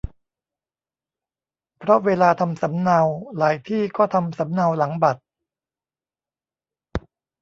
[1.77, 2.99] เพราะเวลาทำสำเนา
[3.37, 5.21] หลายที่ก็ทำสำเนาหลังบัตร